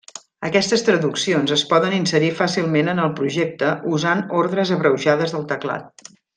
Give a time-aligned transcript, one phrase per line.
[0.47, 6.13] Aquestes traduccions es poden inserir fàcilment en el projecte usant ordes abreujades del teclat.